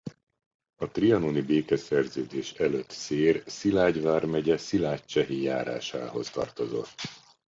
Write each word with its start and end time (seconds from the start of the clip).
A 0.75 0.87
trianoni 0.87 1.41
békeszerződés 1.41 2.51
előtt 2.53 2.89
Szér 2.89 3.43
Szilágy 3.45 4.01
vármegye 4.01 4.57
Szilágycsehi 4.57 5.41
járáshoz 5.41 6.29
tartozott. 6.29 6.93